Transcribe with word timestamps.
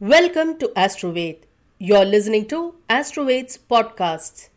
Welcome 0.00 0.58
to 0.58 0.68
Astroved. 0.76 1.38
You're 1.80 2.04
listening 2.04 2.46
to 2.50 2.76
Astroved's 2.88 3.58
podcasts. 3.58 4.48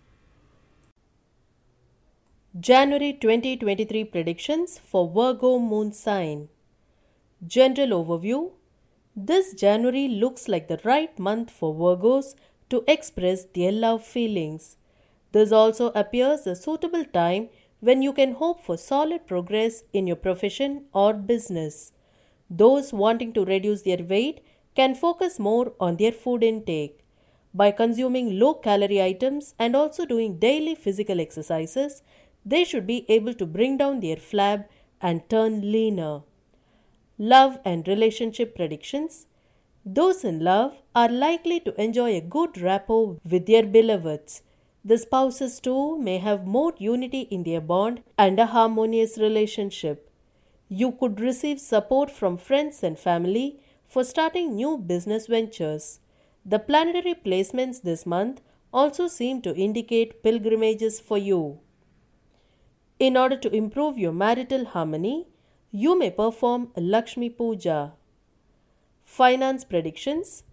January 2.59 3.13
2023 3.13 4.03
predictions 4.03 4.77
for 4.77 5.09
Virgo 5.09 5.57
moon 5.57 5.93
sign. 5.93 6.49
General 7.47 8.05
overview 8.05 8.51
This 9.15 9.55
January 9.55 10.07
looks 10.07 10.47
like 10.47 10.67
the 10.67 10.79
right 10.83 11.17
month 11.17 11.49
for 11.49 11.73
Virgos 11.73 12.35
to 12.69 12.83
express 12.87 13.45
their 13.45 13.71
love 13.71 14.05
feelings. 14.05 14.77
This 15.31 15.51
also 15.51 15.87
appears 15.95 16.45
a 16.45 16.55
suitable 16.55 17.05
time 17.05 17.49
when 17.79 18.03
you 18.03 18.13
can 18.13 18.33
hope 18.33 18.63
for 18.63 18.77
solid 18.77 19.25
progress 19.25 19.85
in 19.91 20.05
your 20.05 20.17
profession 20.17 20.83
or 20.93 21.15
business. 21.15 21.93
Those 22.47 22.93
wanting 22.93 23.33
to 23.33 23.43
reduce 23.43 23.81
their 23.81 24.03
weight 24.03 24.41
can 24.75 24.95
focus 24.95 25.39
more 25.39 25.73
on 25.79 25.97
their 25.97 26.11
food 26.11 26.43
intake. 26.43 26.99
By 27.53 27.71
consuming 27.71 28.39
low 28.39 28.53
calorie 28.53 29.01
items 29.01 29.53
and 29.59 29.75
also 29.75 30.05
doing 30.05 30.39
daily 30.39 30.75
physical 30.75 31.19
exercises, 31.19 32.01
they 32.45 32.63
should 32.63 32.87
be 32.87 33.05
able 33.09 33.33
to 33.35 33.45
bring 33.45 33.77
down 33.77 33.99
their 33.99 34.15
flab 34.15 34.65
and 35.01 35.27
turn 35.29 35.71
leaner. 35.71 36.21
Love 37.17 37.59
and 37.65 37.87
relationship 37.87 38.55
predictions 38.55 39.27
Those 39.85 40.23
in 40.23 40.39
love 40.43 40.73
are 40.95 41.09
likely 41.09 41.59
to 41.61 41.81
enjoy 41.81 42.15
a 42.15 42.21
good 42.21 42.61
rapport 42.61 43.17
with 43.27 43.47
their 43.47 43.63
beloveds. 43.63 44.43
The 44.85 44.97
spouses 44.97 45.59
too 45.59 45.97
may 45.97 46.17
have 46.19 46.45
more 46.45 46.73
unity 46.77 47.21
in 47.21 47.43
their 47.43 47.61
bond 47.61 48.01
and 48.17 48.39
a 48.39 48.45
harmonious 48.47 49.17
relationship. 49.17 50.09
You 50.69 50.91
could 50.91 51.19
receive 51.19 51.59
support 51.59 52.11
from 52.11 52.37
friends 52.37 52.83
and 52.83 52.97
family 52.97 53.59
for 53.91 54.05
starting 54.05 54.55
new 54.55 54.77
business 54.77 55.27
ventures. 55.27 55.99
The 56.45 56.59
planetary 56.59 57.13
placements 57.13 57.81
this 57.81 58.05
month 58.05 58.39
also 58.71 59.07
seem 59.07 59.41
to 59.41 59.53
indicate 59.53 60.23
pilgrimages 60.23 61.01
for 61.01 61.17
you. 61.17 61.59
In 62.99 63.17
order 63.17 63.35
to 63.35 63.53
improve 63.53 63.97
your 63.97 64.13
marital 64.13 64.63
harmony, 64.63 65.27
you 65.71 65.99
may 65.99 66.09
perform 66.09 66.69
Lakshmi 66.77 67.29
Puja. 67.29 67.91
Finance 69.03 69.65
predictions 69.65 70.43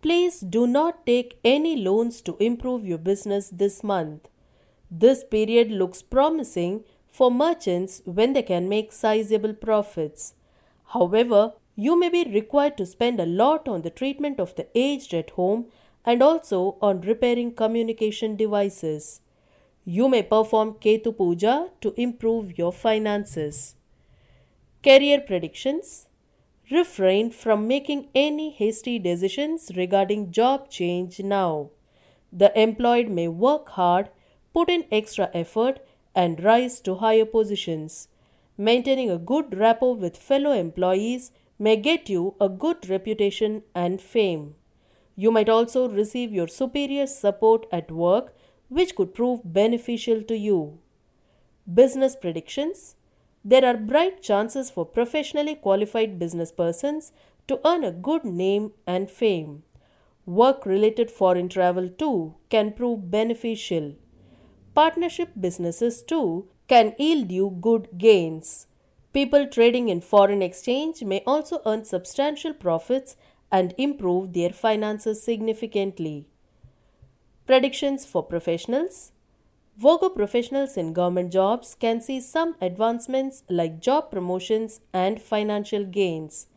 Please 0.00 0.38
do 0.38 0.64
not 0.68 1.04
take 1.04 1.40
any 1.42 1.74
loans 1.74 2.20
to 2.20 2.36
improve 2.38 2.86
your 2.86 2.98
business 2.98 3.48
this 3.48 3.82
month. 3.82 4.28
This 4.88 5.24
period 5.24 5.72
looks 5.72 6.02
promising 6.02 6.84
for 7.10 7.32
merchants 7.32 8.02
when 8.04 8.34
they 8.34 8.42
can 8.42 8.68
make 8.68 8.92
sizable 8.92 9.54
profits. 9.54 10.34
However, 10.94 11.54
you 11.76 11.98
may 11.98 12.08
be 12.08 12.24
required 12.24 12.76
to 12.78 12.86
spend 12.86 13.20
a 13.20 13.26
lot 13.26 13.68
on 13.68 13.82
the 13.82 13.90
treatment 13.90 14.40
of 14.40 14.54
the 14.56 14.66
aged 14.74 15.12
at 15.12 15.30
home 15.30 15.66
and 16.04 16.22
also 16.22 16.78
on 16.80 17.02
repairing 17.02 17.52
communication 17.52 18.34
devices. 18.34 19.20
You 19.84 20.08
may 20.08 20.22
perform 20.22 20.74
Ketu 20.74 21.16
Puja 21.16 21.68
to 21.82 21.92
improve 22.00 22.58
your 22.58 22.72
finances. 22.72 23.74
Career 24.82 25.20
predictions 25.20 26.06
Refrain 26.70 27.30
from 27.30 27.68
making 27.68 28.08
any 28.12 28.50
hasty 28.50 28.98
decisions 28.98 29.70
regarding 29.76 30.32
job 30.32 30.68
change 30.68 31.20
now. 31.20 31.70
The 32.32 32.50
employed 32.60 33.08
may 33.08 33.28
work 33.28 33.68
hard, 33.70 34.08
put 34.52 34.68
in 34.68 34.84
extra 34.90 35.30
effort, 35.32 35.78
and 36.12 36.42
rise 36.42 36.80
to 36.80 36.96
higher 36.96 37.24
positions. 37.24 38.08
Maintaining 38.58 39.10
a 39.10 39.18
good 39.18 39.56
rapport 39.56 39.94
with 39.94 40.16
fellow 40.16 40.50
employees 40.50 41.30
may 41.58 41.76
get 41.76 42.08
you 42.08 42.34
a 42.40 42.48
good 42.48 42.88
reputation 42.88 43.62
and 43.74 44.00
fame. 44.00 44.54
You 45.14 45.30
might 45.30 45.48
also 45.48 45.88
receive 45.88 46.32
your 46.32 46.48
superior's 46.48 47.14
support 47.16 47.66
at 47.72 47.90
work, 47.90 48.34
which 48.68 48.94
could 48.94 49.14
prove 49.14 49.40
beneficial 49.44 50.22
to 50.24 50.36
you. 50.36 50.78
Business 51.72 52.14
predictions 52.14 52.96
There 53.44 53.64
are 53.64 53.76
bright 53.76 54.22
chances 54.22 54.70
for 54.70 54.84
professionally 54.84 55.54
qualified 55.54 56.18
business 56.18 56.52
persons 56.52 57.12
to 57.48 57.60
earn 57.66 57.84
a 57.84 57.92
good 57.92 58.24
name 58.24 58.72
and 58.86 59.10
fame. 59.10 59.62
Work 60.26 60.66
related 60.66 61.10
foreign 61.10 61.48
travel 61.48 61.88
too 61.88 62.34
can 62.50 62.72
prove 62.72 63.10
beneficial. 63.10 63.94
Partnership 64.74 65.30
businesses 65.40 66.02
too 66.02 66.48
can 66.68 66.94
yield 66.98 67.30
you 67.30 67.56
good 67.60 67.88
gains. 67.96 68.66
People 69.16 69.46
trading 69.46 69.88
in 69.88 70.02
foreign 70.02 70.42
exchange 70.42 71.02
may 71.02 71.22
also 71.26 71.62
earn 71.64 71.86
substantial 71.86 72.52
profits 72.52 73.16
and 73.50 73.72
improve 73.78 74.34
their 74.34 74.50
finances 74.50 75.22
significantly. 75.22 76.26
Predictions 77.46 78.04
for 78.04 78.22
professionals 78.22 79.12
Virgo 79.78 80.10
professionals 80.10 80.76
in 80.76 80.92
government 80.92 81.32
jobs 81.32 81.74
can 81.74 82.02
see 82.02 82.20
some 82.20 82.56
advancements 82.60 83.42
like 83.48 83.80
job 83.80 84.10
promotions 84.10 84.80
and 84.92 85.18
financial 85.18 85.86
gains. 85.86 86.48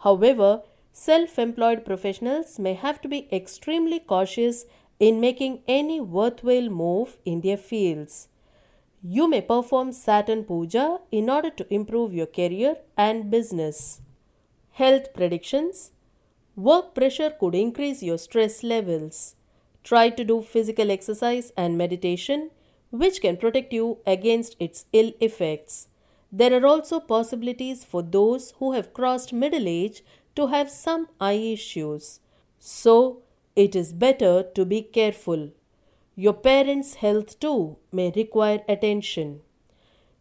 However, 0.00 0.64
self 0.92 1.38
employed 1.38 1.82
professionals 1.82 2.58
may 2.58 2.74
have 2.74 3.00
to 3.00 3.08
be 3.08 3.26
extremely 3.32 4.00
cautious 4.00 4.66
in 5.00 5.18
making 5.18 5.62
any 5.66 5.98
worthwhile 5.98 6.68
move 6.68 7.16
in 7.24 7.40
their 7.40 7.56
fields. 7.56 8.28
You 9.04 9.28
may 9.28 9.40
perform 9.40 9.90
Saturn 9.90 10.44
Puja 10.44 11.00
in 11.10 11.28
order 11.28 11.50
to 11.50 11.74
improve 11.74 12.14
your 12.14 12.26
career 12.26 12.76
and 12.96 13.30
business. 13.32 14.00
Health 14.70 15.12
predictions 15.12 15.90
Work 16.54 16.94
pressure 16.94 17.30
could 17.30 17.56
increase 17.56 18.02
your 18.02 18.16
stress 18.16 18.62
levels. 18.62 19.34
Try 19.82 20.10
to 20.10 20.22
do 20.22 20.40
physical 20.42 20.90
exercise 20.90 21.50
and 21.56 21.76
meditation, 21.76 22.50
which 22.90 23.20
can 23.20 23.38
protect 23.38 23.72
you 23.72 23.98
against 24.06 24.54
its 24.60 24.84
ill 24.92 25.12
effects. 25.18 25.88
There 26.30 26.54
are 26.54 26.66
also 26.66 27.00
possibilities 27.00 27.84
for 27.84 28.02
those 28.02 28.52
who 28.58 28.72
have 28.72 28.94
crossed 28.94 29.32
middle 29.32 29.66
age 29.66 30.04
to 30.36 30.46
have 30.48 30.70
some 30.70 31.08
eye 31.20 31.32
issues. 31.32 32.20
So, 32.60 33.22
it 33.56 33.74
is 33.74 33.92
better 33.92 34.44
to 34.54 34.64
be 34.64 34.82
careful. 34.82 35.50
Your 36.14 36.34
parents' 36.34 36.94
health 36.96 37.40
too 37.40 37.78
may 37.90 38.12
require 38.14 38.60
attention. 38.68 39.40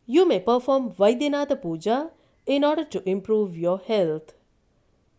You 0.06 0.26
may 0.26 0.40
perform 0.40 0.92
Vaidyanatha 0.92 1.62
Puja 1.62 2.12
in 2.46 2.64
order 2.64 2.86
to 2.86 3.08
improve 3.10 3.58
your 3.58 3.80
health. 3.80 4.34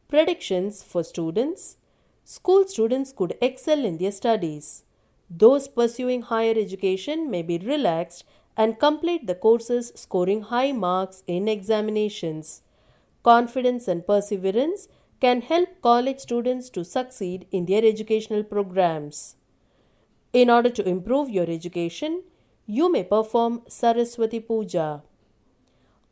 Predictions 0.09 0.83
for 0.83 1.05
students 1.05 1.77
School 2.25 2.67
students 2.67 3.13
could 3.13 3.37
excel 3.43 3.85
in 3.85 3.99
their 3.99 4.13
studies. 4.13 4.85
Those 5.29 5.69
pursuing 5.69 6.23
higher 6.23 6.55
education 6.57 7.31
may 7.31 7.43
be 7.43 7.59
relaxed 7.59 8.25
and 8.57 8.79
complete 8.79 9.27
the 9.27 9.35
courses 9.35 9.93
scoring 9.95 10.43
high 10.43 10.73
marks 10.73 11.23
in 11.27 11.49
examinations. 11.49 12.63
Confidence 13.23 13.89
and 13.89 14.07
perseverance 14.07 14.89
can 15.21 15.43
help 15.43 15.69
college 15.83 16.21
students 16.21 16.71
to 16.71 16.85
succeed 16.85 17.47
in 17.51 17.67
their 17.67 17.85
educational 17.85 18.43
programs. 18.43 19.37
In 20.33 20.49
order 20.49 20.71
to 20.71 20.89
improve 20.89 21.29
your 21.29 21.49
education, 21.51 22.23
you 22.67 22.91
may 22.91 23.05
perform 23.05 23.63
Saraswati 23.69 24.41
Puja. 24.41 25.03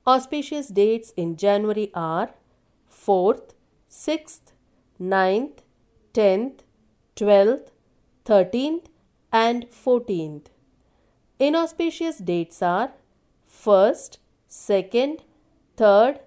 Auspicious 0.07 0.69
dates 0.69 1.13
in 1.17 1.37
January 1.37 1.91
are 1.95 2.31
4th, 2.91 3.55
6th, 3.91 4.53
9th, 5.01 5.61
10th, 6.13 6.61
12th, 7.17 7.69
13th, 8.27 8.85
and 9.33 9.67
14th. 9.71 10.47
Inauspicious 11.39 12.19
dates 12.19 12.61
are 12.61 12.93
1st, 13.49 14.19
2nd, 14.51 15.21
3rd, 15.79 16.19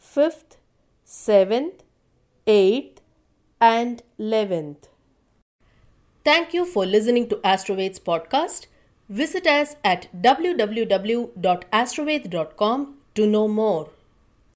5th, 0.00 0.56
7th, 1.06 1.80
8th, 2.46 2.96
and 3.60 4.02
11th. 4.18 4.91
Thank 6.24 6.54
you 6.54 6.64
for 6.64 6.86
listening 6.86 7.28
to 7.28 7.36
Astroved's 7.44 7.98
podcast. 7.98 8.66
Visit 9.08 9.44
us 9.46 9.74
at 9.84 10.08
www.astroved.com 10.22 12.94
to 13.14 13.26
know 13.26 13.48
more. 13.48 13.90